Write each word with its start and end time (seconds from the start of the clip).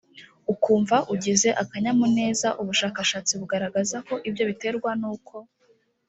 ukumva 0.53 0.97
ugize 1.13 1.49
akanyamuneza 1.63 2.47
ubushakashatsi 2.61 3.31
bugaragaza 3.39 3.97
ko 4.07 4.13
ibyo 4.29 4.43
biterwa 4.49 4.89
n 5.01 5.03
uko 5.13 5.35